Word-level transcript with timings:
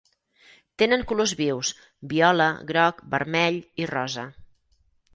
Tenen 0.81 1.03
colors 1.11 1.33
vius: 1.41 1.71
viola, 2.15 2.49
groc, 2.73 3.07
vermell 3.15 3.63
i 3.85 3.91
rosa. 3.97 4.29